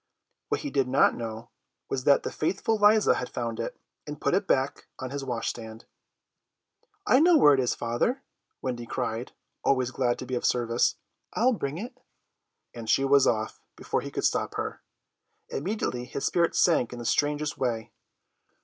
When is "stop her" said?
14.25-14.81